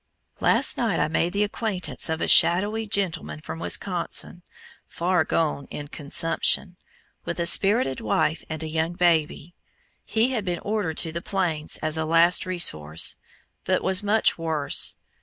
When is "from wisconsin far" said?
3.39-5.23